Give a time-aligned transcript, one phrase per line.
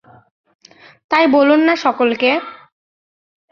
[1.11, 2.31] তাই বলুন না সকলকে?